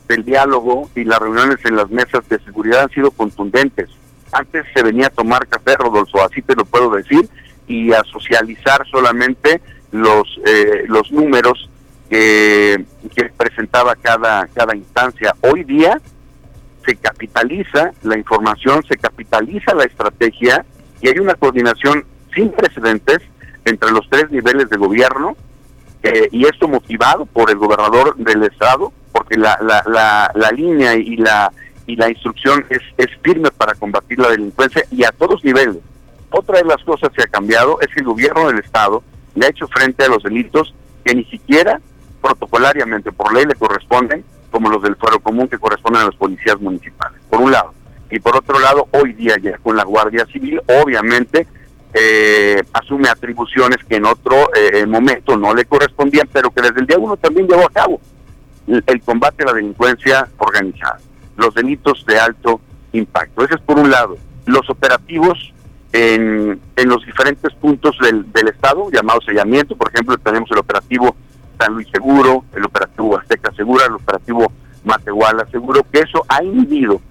del 0.08 0.24
diálogo 0.24 0.90
y 0.96 1.04
las 1.04 1.20
reuniones 1.20 1.58
en 1.66 1.76
las 1.76 1.90
mesas 1.90 2.28
de 2.30 2.40
seguridad 2.40 2.84
han 2.84 2.90
sido 2.90 3.12
contundentes. 3.12 3.90
Antes 4.32 4.66
se 4.74 4.84
venía 4.84 5.08
a 5.08 5.12
tomar 5.12 5.48
café, 5.48 5.76
Rodolfo, 5.76 6.24
así 6.24 6.42
te 6.42 6.56
lo 6.56 6.66
puedo 6.66 6.90
decir, 6.90 7.30
y 7.68 7.94
a 7.94 8.04
socializar 8.04 8.86
solamente 8.90 9.62
los 9.92 10.40
eh, 10.46 10.84
los 10.88 11.12
números 11.12 11.70
que, 12.10 12.86
presentaba 13.38 13.96
cada 13.96 14.48
cada 14.48 14.76
instancia. 14.76 15.36
Hoy 15.42 15.64
día 15.64 16.00
se 16.86 16.96
capitaliza 16.96 17.92
la 18.04 18.18
información, 18.18 18.84
se 18.88 18.98
capitaliza 18.98 19.74
la 19.74 19.86
estrategia 19.86 20.66
y 21.02 21.08
hay 21.08 21.20
una 21.20 21.36
coordinación 21.36 22.06
sin 22.34 22.52
precedentes 22.52 23.20
entre 23.64 23.92
los 23.92 24.08
tres 24.10 24.30
niveles 24.30 24.70
de 24.70 24.78
gobierno 24.78 25.36
eh, 26.04 26.30
y 26.32 26.46
esto 26.46 26.68
motivado 26.68 27.26
por 27.26 27.50
el 27.50 27.58
gobernador 27.58 28.16
del 28.18 28.44
estado, 28.44 28.94
la, 29.30 29.58
la, 29.62 29.84
la, 29.88 30.32
la 30.34 30.52
línea 30.52 30.96
y 30.96 31.18
la 31.18 31.52
y 31.88 31.96
la 31.96 32.10
instrucción 32.10 32.66
es, 32.70 32.82
es 32.98 33.08
firme 33.22 33.52
para 33.52 33.76
combatir 33.76 34.20
la 34.20 34.30
delincuencia 34.30 34.84
y 34.92 35.04
a 35.04 35.12
todos 35.12 35.44
niveles. 35.44 35.78
Otra 36.32 36.58
de 36.58 36.66
las 36.66 36.84
cosas 36.84 37.10
que 37.16 37.24
ha 37.24 37.28
cambiado 37.28 37.80
es 37.82 37.88
que 37.90 38.00
el 38.00 38.08
gobierno 38.08 38.48
del 38.48 38.60
estado 38.60 39.04
le 39.36 39.46
ha 39.46 39.50
hecho 39.50 39.68
frente 39.68 40.04
a 40.04 40.08
los 40.08 40.24
delitos 40.24 40.74
que 41.04 41.14
ni 41.14 41.24
siquiera 41.26 41.80
protocolariamente 42.22 43.12
por 43.12 43.34
ley 43.34 43.46
le 43.46 43.54
corresponden, 43.54 44.24
como 44.50 44.70
los 44.70 44.82
del 44.82 44.96
fuero 44.96 45.20
común 45.20 45.48
que 45.48 45.60
corresponden 45.60 46.02
a 46.02 46.06
los 46.06 46.16
policías 46.16 46.60
municipales, 46.60 47.22
por 47.30 47.40
un 47.40 47.52
lado. 47.52 47.74
Y 48.10 48.20
por 48.20 48.36
otro 48.36 48.60
lado, 48.60 48.88
hoy 48.92 49.14
día 49.14 49.36
ya 49.42 49.58
con 49.60 49.76
la 49.76 49.84
Guardia 49.84 50.26
Civil, 50.26 50.60
obviamente, 50.82 51.46
eh, 51.94 52.64
asume 52.74 53.10
atribuciones 53.10 53.78
que 53.88 53.98
en 53.98 54.06
otro 54.06 54.50
eh, 54.56 54.86
momento 54.88 55.38
no 55.38 55.54
le 55.54 55.66
correspondían, 55.66 56.28
pero 56.32 56.50
que 56.50 56.62
desde 56.62 56.80
el 56.80 56.88
día 56.88 56.98
uno 56.98 57.16
también 57.16 57.48
llevó 57.48 57.66
a 57.66 57.70
cabo. 57.70 58.02
El, 58.68 59.02
combate 59.02 59.44
a 59.44 59.48
la 59.48 59.54
delincuencia 59.54 60.28
organizada, 60.38 61.00
los 61.38 61.54
delitos 61.54 62.06
de 62.06 62.20
alto 62.20 62.60
impacto. 62.94 63.44
Ese 63.44 63.56
es 63.56 63.62
por 63.62 63.78
un 63.78 63.92
lado. 63.92 64.18
Los 64.46 64.70
operativos 64.70 65.54
en, 65.94 66.60
en 66.76 66.90
los 66.90 67.06
diferentes 67.06 67.54
puntos 67.54 67.98
del, 68.00 68.32
del 68.32 68.48
Estado, 68.48 68.90
llamado 68.92 69.22
sellamiento, 69.22 69.76
por 69.76 69.90
ejemplo, 69.90 70.18
tenemos 70.18 70.50
el 70.52 70.58
operativo 70.58 71.16
San 71.60 71.74
Luis 71.74 71.88
Seguro, 71.92 72.44
el 72.54 72.66
operativo 72.66 73.18
Azteca 73.18 73.54
Segura, 73.54 73.86
el 73.86 73.94
operativo 73.94 74.52
Matehuala 74.84 75.46
Seguro, 75.52 75.86
que 75.92 76.00
eso 76.00 76.26
ha 76.28 76.44
inhibido 76.44 77.02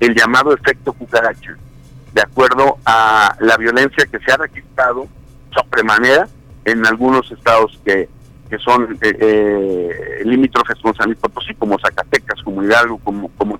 el 0.00 0.14
llamado 0.14 0.52
efecto 0.52 0.92
cucaracha, 0.92 1.56
de 2.12 2.20
acuerdo 2.20 2.78
a 2.84 3.36
la 3.40 3.56
violencia 3.56 4.06
que 4.06 4.18
se 4.20 4.32
ha 4.32 4.36
registrado 4.36 5.06
sobremanera 5.52 6.28
en 6.64 6.86
algunos 6.86 7.30
estados 7.30 7.78
que, 7.84 8.08
que 8.48 8.58
son 8.58 8.98
eh, 9.00 9.16
eh, 9.20 10.13
limítrofes 10.24 10.78
con 10.80 10.94
San 10.94 11.06
Luis 11.06 11.18
como 11.58 11.78
Zacatecas, 11.78 12.42
como 12.42 12.62
Hidalgo, 12.62 12.98
como, 12.98 13.28
como. 13.36 13.58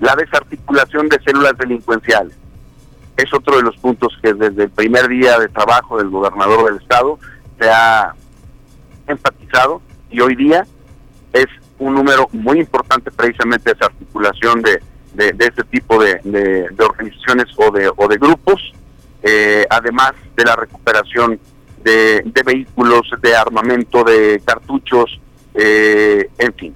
La 0.00 0.14
desarticulación 0.14 1.08
de 1.08 1.20
células 1.24 1.56
delincuenciales 1.58 2.34
es 3.16 3.34
otro 3.34 3.56
de 3.56 3.64
los 3.64 3.76
puntos 3.76 4.16
que 4.22 4.32
desde 4.32 4.64
el 4.64 4.70
primer 4.70 5.08
día 5.08 5.38
de 5.38 5.48
trabajo 5.48 5.98
del 5.98 6.08
gobernador 6.08 6.66
del 6.66 6.80
estado 6.80 7.18
se 7.58 7.68
ha 7.68 8.14
enfatizado 9.08 9.82
y 10.10 10.20
hoy 10.20 10.36
día 10.36 10.64
es 11.32 11.46
un 11.78 11.94
número 11.94 12.28
muy 12.32 12.60
importante 12.60 13.10
precisamente 13.10 13.72
esa 13.72 13.86
articulación 13.86 14.62
de, 14.62 14.80
este 15.16 15.64
tipo 15.64 16.02
de, 16.02 16.68
organizaciones 16.78 17.46
o 17.56 17.70
de, 17.72 17.90
o 17.96 18.06
de 18.06 18.16
grupos, 18.16 18.72
eh, 19.22 19.66
además 19.68 20.12
de 20.36 20.44
la 20.44 20.54
recuperación 20.54 21.40
de, 21.82 22.42
vehículos, 22.44 23.10
de 23.20 23.34
armamento, 23.34 24.04
de 24.04 24.40
cartuchos, 24.44 25.20
eh, 25.60 26.30
en 26.38 26.54
fin. 26.54 26.74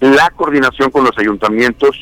La 0.00 0.30
coordinación 0.30 0.90
con 0.90 1.04
los 1.04 1.16
ayuntamientos 1.16 1.96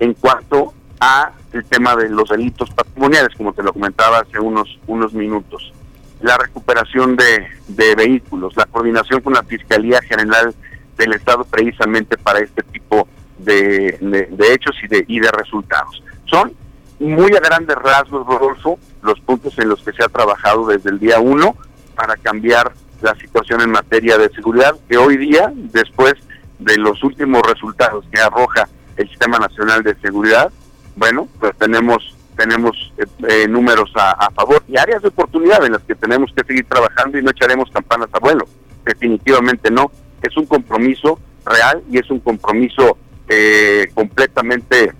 en 0.00 0.14
cuanto 0.14 0.74
a 0.98 1.30
el 1.52 1.64
tema 1.64 1.94
de 1.94 2.08
los 2.08 2.28
delitos 2.28 2.68
patrimoniales, 2.70 3.36
como 3.36 3.52
te 3.52 3.62
lo 3.62 3.72
comentaba 3.72 4.18
hace 4.18 4.40
unos, 4.40 4.78
unos 4.88 5.12
minutos. 5.12 5.72
La 6.20 6.36
recuperación 6.36 7.16
de, 7.16 7.94
vehículos, 7.94 8.56
la 8.56 8.66
coordinación 8.66 9.20
con 9.20 9.34
la 9.34 9.44
Fiscalía 9.44 10.00
General 10.02 10.52
del 10.96 11.12
Estado 11.12 11.44
precisamente 11.44 12.18
para 12.18 12.40
este 12.40 12.62
tipo 12.64 13.06
de, 13.38 13.98
de, 14.00 14.26
de, 14.26 14.52
hechos 14.52 14.74
y 14.82 14.88
de, 14.88 15.04
y 15.06 15.20
de 15.20 15.30
resultados. 15.30 16.02
Son 16.24 16.52
muy 16.98 17.36
a 17.36 17.40
grandes 17.40 17.76
rasgos, 17.76 18.26
Rodolfo, 18.26 18.80
los 19.02 19.20
puntos 19.20 19.56
en 19.58 19.68
los 19.68 19.80
que 19.82 19.92
se 19.92 20.02
ha 20.02 20.08
trabajado 20.08 20.66
desde 20.66 20.90
el 20.90 20.98
día 20.98 21.20
uno 21.20 21.54
para 21.94 22.16
cambiar 22.16 22.72
la 23.06 23.14
situación 23.14 23.60
en 23.60 23.70
materia 23.70 24.18
de 24.18 24.28
seguridad, 24.30 24.74
que 24.88 24.96
hoy 24.96 25.16
día, 25.16 25.52
después 25.54 26.14
de 26.58 26.76
los 26.76 27.02
últimos 27.04 27.40
resultados 27.42 28.04
que 28.10 28.20
arroja 28.20 28.68
el 28.96 29.08
Sistema 29.08 29.38
Nacional 29.38 29.84
de 29.84 29.94
Seguridad, 30.00 30.50
bueno, 30.96 31.28
pues 31.38 31.56
tenemos 31.56 32.14
tenemos 32.36 32.92
eh, 32.98 33.06
eh, 33.28 33.48
números 33.48 33.90
a, 33.94 34.10
a, 34.10 34.30
favor 34.30 34.62
y 34.68 34.76
áreas 34.76 35.00
de 35.00 35.08
oportunidad 35.08 35.64
en 35.64 35.72
las 35.72 35.82
que 35.82 35.94
tenemos 35.94 36.30
que 36.36 36.44
seguir 36.44 36.66
trabajando 36.66 37.16
y 37.16 37.22
no 37.22 37.30
echaremos 37.30 37.70
campanas 37.70 38.08
a 38.12 38.18
vuelo. 38.18 38.46
Definitivamente 38.84 39.70
no. 39.70 39.90
Es 40.20 40.36
un 40.36 40.44
compromiso 40.44 41.18
real 41.46 41.82
y 41.90 41.98
es 41.98 42.10
un 42.10 42.20
compromiso 42.20 42.98
eh, 43.28 43.90
completamente 43.94 44.92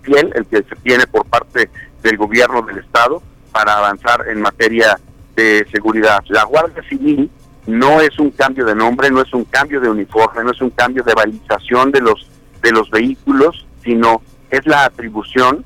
fiel 0.00 0.32
el 0.34 0.46
que 0.46 0.62
se 0.62 0.76
tiene 0.82 1.06
por 1.06 1.26
parte 1.26 1.68
del 2.02 2.16
gobierno 2.16 2.62
del 2.62 2.78
Estado 2.78 3.22
para 3.52 3.76
avanzar 3.76 4.26
en 4.28 4.40
materia 4.40 4.98
de 5.36 5.66
seguridad. 5.70 6.24
La 6.28 6.44
Guardia 6.44 6.82
Civil 6.88 7.30
no 7.66 8.00
es 8.00 8.18
un 8.18 8.30
cambio 8.30 8.64
de 8.64 8.74
nombre, 8.74 9.10
no 9.10 9.22
es 9.22 9.32
un 9.32 9.44
cambio 9.44 9.80
de 9.80 9.90
uniforme, 9.90 10.42
no 10.42 10.50
es 10.50 10.60
un 10.60 10.70
cambio 10.70 11.04
de 11.04 11.14
balización 11.14 11.92
de 11.92 12.00
los 12.00 12.28
de 12.62 12.72
los 12.72 12.90
vehículos, 12.90 13.66
sino 13.84 14.22
es 14.50 14.66
la 14.66 14.86
atribución 14.86 15.64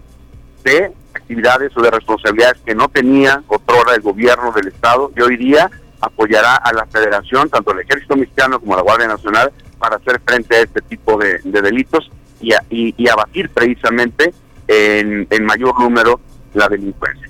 de 0.65 0.93
actividades 1.15 1.75
o 1.77 1.81
de 1.81 1.91
responsabilidades 1.91 2.61
que 2.65 2.75
no 2.75 2.89
tenía 2.89 3.43
otrora 3.49 3.95
el 3.95 4.03
gobierno 4.03 4.53
del 4.53 4.69
Estado 4.69 5.11
y 5.17 5.21
hoy 5.23 5.37
día 5.37 5.71
apoyará 6.01 6.57
a 6.57 6.73
la 6.73 6.87
Federación, 6.87 7.49
tanto 7.49 7.73
el 7.73 7.81
Ejército 7.81 8.17
Mexicano 8.17 8.59
como 8.61 8.77
la 8.77 8.83
Guardia 8.83 9.09
Nacional, 9.09 9.53
para 9.79 9.97
hacer 9.97 10.21
frente 10.27 10.57
a 10.57 10.61
este 10.61 10.81
tipo 10.83 11.19
de, 11.19 11.41
de 11.45 11.63
delitos 11.63 12.11
y, 12.41 12.53
y, 12.71 12.95
y, 12.97 13.09
abatir 13.09 13.51
precisamente 13.51 14.33
en, 14.67 15.27
en 15.31 15.45
mayor 15.45 15.79
número 15.79 16.21
la 16.55 16.69
delincuencia. 16.69 17.30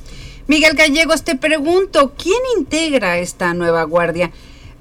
Miguel 0.50 0.75
Gallegos, 0.75 1.23
te 1.23 1.37
pregunto, 1.37 2.12
¿quién 2.21 2.40
integra 2.59 3.19
esta 3.19 3.54
nueva 3.54 3.85
guardia? 3.85 4.33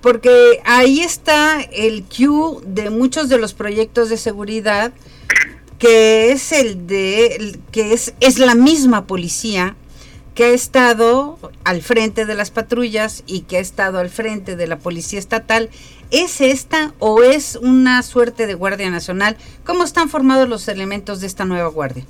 Porque 0.02 0.60
ahí 0.66 1.02
está 1.02 1.62
el 1.62 2.06
Q 2.06 2.64
de 2.66 2.90
muchos 2.90 3.30
de 3.30 3.38
los 3.38 3.54
proyectos 3.54 4.10
de 4.10 4.18
seguridad 4.18 4.92
que 5.78 6.32
es 6.32 6.54
el 6.54 6.88
de 6.88 7.60
que 7.72 7.94
es, 7.94 8.16
es 8.20 8.40
la 8.40 8.56
misma 8.56 9.06
policía 9.06 9.76
que 10.34 10.46
ha 10.46 10.50
estado 10.50 11.38
al 11.64 11.84
frente 11.84 12.26
de 12.26 12.34
las 12.34 12.50
patrullas 12.50 13.22
y 13.28 13.42
que 13.42 13.58
ha 13.58 13.62
estado 13.62 14.00
al 14.00 14.10
frente 14.10 14.56
de 14.56 14.66
la 14.66 14.80
Policía 14.80 15.20
Estatal, 15.20 15.70
¿es 16.10 16.42
esta 16.42 16.96
o 16.98 17.22
es 17.22 17.58
una 17.58 18.02
suerte 18.02 18.48
de 18.48 18.56
Guardia 18.56 18.90
Nacional? 18.90 19.38
¿Cómo 19.66 19.84
están 19.84 20.10
formados 20.10 20.50
los 20.50 20.68
elementos 20.68 21.22
de 21.22 21.28
esta 21.28 21.46
nueva 21.46 21.70
Guardia? 21.70 22.06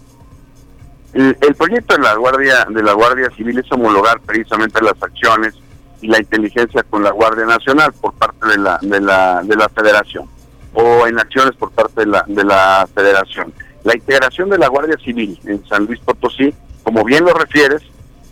El, 1.19 1.53
proyecto 1.55 1.97
de 1.97 2.01
la 2.01 2.15
Guardia 2.15 2.65
de 2.69 2.81
la 2.81 2.93
Guardia 2.93 3.29
Civil 3.35 3.59
es 3.59 3.69
homologar 3.73 4.21
precisamente 4.21 4.81
las 4.81 5.03
acciones 5.03 5.53
y 5.99 6.07
la 6.07 6.17
inteligencia 6.17 6.81
con 6.83 7.03
la 7.03 7.11
Guardia 7.11 7.45
Nacional 7.45 7.91
por 7.91 8.13
parte 8.13 8.47
de 8.47 8.57
la 8.57 8.79
de 8.81 9.01
la 9.01 9.41
de 9.43 9.53
la 9.57 9.67
Federación 9.67 10.29
o 10.71 11.07
en 11.07 11.19
acciones 11.19 11.57
por 11.57 11.71
parte 11.71 12.01
de 12.01 12.05
la 12.05 12.23
de 12.25 12.45
la 12.45 12.87
Federación. 12.95 13.53
La 13.83 13.97
integración 13.97 14.49
de 14.49 14.59
la 14.59 14.69
Guardia 14.69 14.95
Civil 15.03 15.37
en 15.43 15.61
San 15.67 15.87
Luis 15.87 15.99
Potosí, 15.99 16.53
como 16.83 17.03
bien 17.03 17.25
lo 17.25 17.33
refieres, 17.33 17.81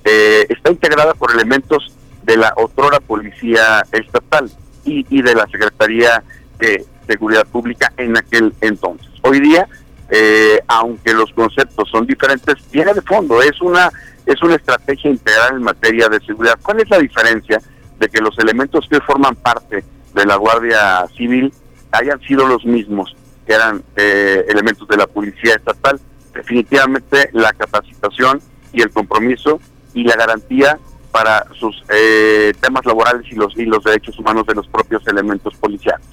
eh, 0.06 0.46
está 0.48 0.72
integrada 0.72 1.13
por 1.13 1.34
elementos 1.34 1.94
de 2.24 2.38
la 2.38 2.53
otrora 2.56 3.01
Policía 3.01 3.86
Estatal 3.91 4.50
y, 4.86 5.06
y 5.10 5.22
de 5.22 5.36
la 5.36 5.46
Secretaría 5.48 6.24
de 6.58 6.86
Seguridad 7.06 7.46
Pública 7.48 7.91
en 7.98 8.15
aquel 8.15 8.53
entonces. 8.62 9.10
Hoy 9.24 9.41
día, 9.41 9.67
eh, 10.10 10.62
aunque 10.68 11.14
los 11.14 11.32
conceptos 11.34 11.90
son 11.90 12.06
diferentes, 12.06 12.56
viene 12.72 12.94
de 12.94 13.02
fondo, 13.02 13.42
es 13.42 13.62
una 13.62 13.92
es 14.28 14.42
una 14.44 14.56
estrategia 14.56 15.10
integral 15.10 15.56
en 15.56 15.64
materia 15.64 16.10
de 16.10 16.20
seguridad. 16.20 16.60
¿Cuál 16.62 16.82
es 16.82 16.90
la 16.90 17.00
diferencia 17.00 17.62
de 17.98 18.10
que 18.10 18.20
los 18.20 18.38
elementos 18.38 18.86
que 18.90 19.00
forman 19.00 19.36
parte 19.36 19.86
de 20.14 20.26
la 20.26 20.36
Guardia 20.36 21.06
Civil 21.16 21.54
hayan 21.92 22.20
sido 22.22 22.46
los 22.46 22.66
mismos 22.66 23.16
que 23.46 23.54
eran 23.54 23.82
eh, 23.96 24.46
elementos 24.50 24.86
de 24.90 24.98
la 24.98 25.08
Policía 25.08 25.56
Estatal? 25.56 26.00
Definitivamente 26.34 27.30
la 27.32 27.54
capacitación 27.54 28.42
y 28.74 28.82
el 28.82 28.92
compromiso 28.92 29.62
y 29.94 30.04
la 30.04 30.18
garantía 30.18 30.78
para 31.12 31.46
sus 31.58 31.84
eh, 31.90 32.54
temas 32.60 32.86
laborales 32.86 33.26
y 33.32 33.36
los, 33.36 33.58
y 33.58 33.66
los 33.66 33.82
derechos 33.84 34.20
humanos 34.20 34.46
de 34.46 34.56
los 34.56 34.68
propios 34.68 35.08
elementos 35.08 35.56
policiales. 35.56 36.06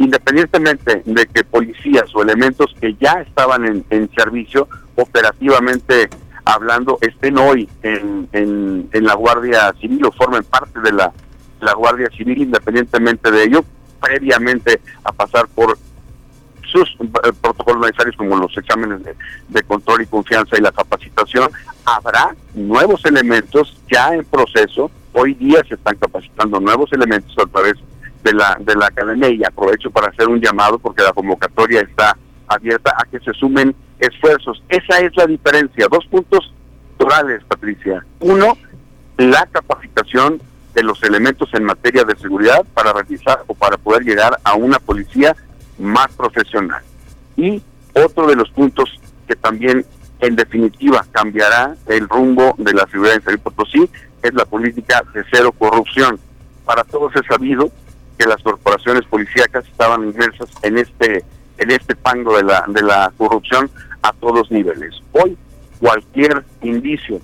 Independientemente 0.00 1.02
de 1.04 1.26
que 1.26 1.44
policías 1.44 2.06
o 2.14 2.22
elementos 2.22 2.74
que 2.80 2.94
ya 2.98 3.20
estaban 3.20 3.84
en, 3.90 4.10
servicio 4.14 4.66
operativamente 4.96 6.08
hablando 6.46 6.96
estén 7.02 7.36
hoy 7.36 7.68
en, 7.82 8.26
en, 8.32 9.04
la 9.04 9.12
Guardia 9.12 9.74
Civil 9.78 10.06
o 10.06 10.12
formen 10.12 10.42
parte 10.44 10.80
de 10.80 10.92
la, 10.92 11.12
Guardia 11.74 12.08
Civil 12.16 12.40
independientemente 12.40 13.30
de 13.30 13.44
ello, 13.44 13.62
previamente 14.00 14.80
a 15.04 15.12
pasar 15.12 15.46
por 15.48 15.76
sus 16.62 16.88
eh, 16.88 17.32
protocolos 17.38 17.84
necesarios 17.84 18.16
como 18.16 18.38
los 18.38 18.56
exámenes 18.56 19.04
de, 19.04 19.14
de, 19.48 19.62
control 19.64 20.00
y 20.00 20.06
confianza 20.06 20.56
y 20.56 20.62
la 20.62 20.72
capacitación, 20.72 21.50
habrá 21.84 22.34
nuevos 22.54 23.04
elementos 23.04 23.76
ya 23.92 24.14
en 24.14 24.24
proceso. 24.24 24.90
Hoy 25.12 25.34
día 25.34 25.62
se 25.68 25.74
están 25.74 25.96
capacitando 25.96 26.58
nuevos 26.58 26.90
elementos 26.94 27.36
a 27.36 27.46
través 27.50 27.74
de 28.22 28.32
la, 28.32 28.56
de 28.60 28.74
la 28.74 28.86
academia 28.86 29.28
y 29.30 29.44
aprovecho 29.44 29.90
para 29.90 30.08
hacer 30.08 30.28
un 30.28 30.40
llamado 30.40 30.78
porque 30.78 31.02
la 31.02 31.12
convocatoria 31.12 31.80
está 31.80 32.16
abierta 32.46 32.94
a 32.96 33.04
que 33.04 33.20
se 33.20 33.32
sumen 33.32 33.74
esfuerzos. 33.98 34.62
Esa 34.68 34.98
es 35.00 35.16
la 35.16 35.26
diferencia. 35.26 35.86
Dos 35.90 36.06
puntos 36.06 36.52
orales, 36.98 37.42
Patricia. 37.44 38.04
Uno, 38.20 38.56
la 39.16 39.46
capacitación 39.46 40.40
de 40.74 40.82
los 40.82 41.02
elementos 41.02 41.48
en 41.54 41.64
materia 41.64 42.04
de 42.04 42.16
seguridad 42.16 42.64
para 42.74 42.92
realizar 42.92 43.42
o 43.46 43.54
para 43.54 43.76
poder 43.76 44.02
llegar 44.02 44.38
a 44.44 44.54
una 44.54 44.78
policía 44.78 45.34
más 45.78 46.08
profesional. 46.16 46.82
Y 47.36 47.62
otro 47.94 48.26
de 48.26 48.36
los 48.36 48.50
puntos 48.50 49.00
que 49.26 49.34
también 49.36 49.84
en 50.20 50.36
definitiva 50.36 51.04
cambiará 51.10 51.74
el 51.86 52.08
rumbo 52.08 52.54
de 52.58 52.74
la 52.74 52.86
seguridad 52.86 53.16
en 53.16 53.22
San 53.22 53.38
Potosí 53.38 53.88
es 54.22 54.34
la 54.34 54.44
política 54.44 55.02
de 55.14 55.24
cero 55.30 55.52
corrupción. 55.58 56.18
Para 56.64 56.84
todos 56.84 57.14
es 57.16 57.22
sabido 57.26 57.70
que 58.20 58.26
las 58.26 58.42
corporaciones 58.42 59.06
policíacas 59.06 59.64
estaban 59.66 60.04
inmersas 60.04 60.50
en 60.60 60.76
este 60.76 61.24
en 61.56 61.70
este 61.70 61.96
pango 61.96 62.36
de 62.36 62.42
la 62.42 62.64
de 62.68 62.82
la 62.82 63.10
corrupción 63.16 63.70
a 64.02 64.12
todos 64.12 64.50
niveles. 64.50 64.94
Hoy 65.12 65.38
cualquier 65.78 66.44
indicio 66.60 67.18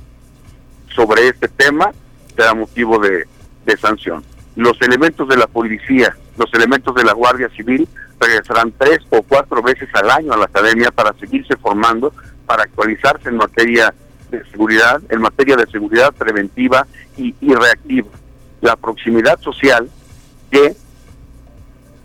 sobre 0.94 1.28
este 1.28 1.48
tema 1.48 1.92
será 2.34 2.54
motivo 2.54 2.98
de, 2.98 3.26
de 3.66 3.76
sanción. 3.76 4.24
Los 4.54 4.80
elementos 4.80 5.28
de 5.28 5.36
la 5.36 5.46
policía, 5.46 6.16
los 6.38 6.52
elementos 6.54 6.94
de 6.94 7.04
la 7.04 7.12
Guardia 7.12 7.50
Civil 7.50 7.86
regresarán 8.18 8.72
tres 8.78 9.00
o 9.10 9.20
cuatro 9.20 9.62
veces 9.62 9.90
al 9.92 10.10
año 10.10 10.32
a 10.32 10.38
la 10.38 10.46
academia 10.46 10.90
para 10.90 11.12
seguirse 11.18 11.58
formando, 11.58 12.10
para 12.46 12.62
actualizarse 12.62 13.28
en 13.28 13.36
materia 13.36 13.92
de 14.30 14.42
seguridad, 14.46 15.02
en 15.10 15.20
materia 15.20 15.56
de 15.56 15.66
seguridad 15.66 16.14
preventiva 16.14 16.86
y, 17.18 17.34
y 17.38 17.52
reactiva. 17.52 18.08
La 18.62 18.76
proximidad 18.76 19.38
social 19.40 19.90
que 20.50 20.74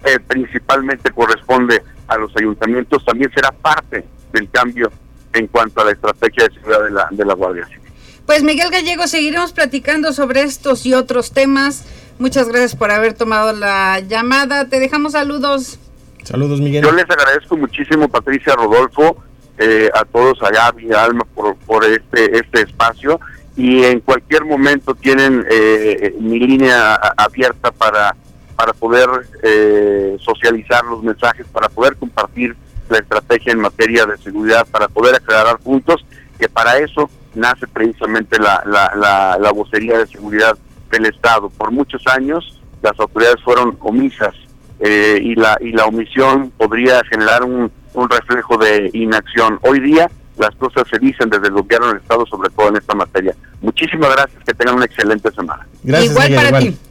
eh, 0.04 0.20
principalmente 0.20 1.12
corresponde 1.12 1.82
a 2.08 2.18
los 2.18 2.32
ayuntamientos 2.36 3.06
también 3.06 3.32
será 3.34 3.52
parte 3.52 4.04
del 4.34 4.50
cambio 4.50 4.92
en 5.34 5.48
cuanto 5.48 5.82
a 5.82 5.86
la 5.86 5.92
estrategia 5.92 6.48
de 6.48 6.54
seguridad 6.56 6.84
de 6.84 6.92
la, 6.92 7.08
de 7.10 7.26
la 7.26 7.34
Guardia 7.34 7.66
Civil. 7.68 7.82
Pues 8.26 8.44
Miguel 8.44 8.70
Gallego, 8.70 9.08
seguiremos 9.08 9.54
platicando 9.54 10.14
sobre 10.14 10.44
estos 10.44 10.86
y 10.86 10.94
otros 10.94 11.32
temas. 11.32 11.86
Muchas 12.20 12.48
gracias 12.50 12.76
por 12.76 12.92
haber 12.92 13.14
tomado 13.14 13.54
la 13.54 14.00
llamada. 14.02 14.68
Te 14.68 14.80
dejamos 14.80 15.14
saludos. 15.14 15.80
Saludos, 16.24 16.62
Miguel. 16.62 16.84
Yo 16.84 16.92
les 16.92 17.10
agradezco 17.10 17.58
muchísimo, 17.58 18.08
Patricia 18.08 18.54
Rodolfo, 18.54 19.18
eh, 19.58 19.90
a 19.94 20.06
todos 20.06 20.38
allá, 20.44 20.72
mi 20.74 20.92
alma, 20.94 21.26
por, 21.34 21.56
por 21.56 21.84
este, 21.84 22.38
este 22.38 22.62
espacio. 22.62 23.20
Y 23.56 23.84
en 23.84 24.00
cualquier 24.02 24.46
momento 24.46 24.96
tienen 24.96 25.46
eh, 25.50 26.16
mi 26.20 26.40
línea 26.40 26.96
abierta 27.18 27.72
para, 27.72 28.16
para 28.62 28.74
poder 28.74 29.10
eh, 29.42 30.18
socializar 30.20 30.86
los 30.86 31.02
mensajes, 31.02 31.48
para 31.48 31.68
poder 31.68 31.96
compartir 31.96 32.56
la 32.90 33.00
estrategia 33.00 33.54
en 33.54 33.60
materia 33.60 34.06
de 34.06 34.18
seguridad, 34.20 34.68
para 34.70 34.88
poder 34.88 35.16
aclarar 35.16 35.58
puntos, 35.58 36.06
que 36.38 36.48
para 36.48 36.78
eso 36.78 37.10
nace 37.34 37.66
precisamente 37.66 38.38
la, 38.38 38.62
la, 38.68 38.94
la, 38.96 39.40
la 39.42 39.52
vocería 39.52 39.98
de 39.98 40.06
seguridad 40.06 40.56
del 40.92 41.08
Estado. 41.08 41.50
Por 41.50 41.72
muchos 41.72 42.06
años 42.06 42.62
las 42.84 43.00
autoridades 43.00 43.42
fueron 43.44 43.78
omisas 43.80 44.36
eh, 44.80 45.20
y 45.20 45.34
la 45.34 45.58
y 45.60 45.72
la 45.72 45.86
omisión 45.86 46.52
podría 46.56 47.02
generar 47.10 47.44
un, 47.44 47.72
un 47.96 48.10
reflejo 48.12 48.58
de 48.58 48.92
inacción. 48.94 49.58
Hoy 49.64 49.80
día 49.80 50.08
las 50.38 50.54
cosas 50.58 50.84
se 50.88 51.00
dicen 51.00 51.32
desde 51.32 51.48
el 51.48 51.54
gobierno 51.54 51.88
del 51.88 51.98
Estado, 51.98 52.28
sobre 52.28 52.52
todo 52.52 52.68
en 52.70 52.76
esta 52.76 52.94
materia. 52.94 53.34
Muchísimas 53.60 54.12
gracias, 54.16 54.44
que 54.44 54.54
tengan 54.54 54.76
una 54.76 54.86
excelente 54.86 55.32
semana. 55.32 55.66
Gracias, 55.82 56.12
igual 56.12 56.30
Miguel, 56.30 56.36
para 56.36 56.62
igual. 56.62 56.64
ti. 56.74 56.91